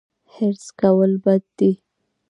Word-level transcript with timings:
حرص 0.33 0.65
کول 0.79 1.11
بد 1.23 1.43
دي 1.57 1.71